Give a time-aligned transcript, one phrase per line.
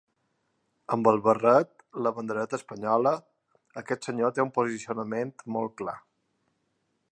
[0.95, 1.69] Amb el barret,
[2.07, 3.13] la bandereta espanyola…
[3.83, 5.97] Aquest senyor té un posicionament molt clar.